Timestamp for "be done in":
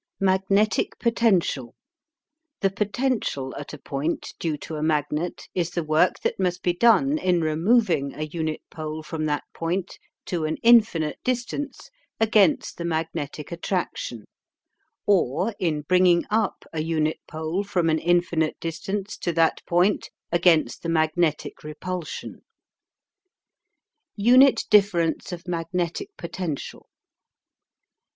6.63-7.41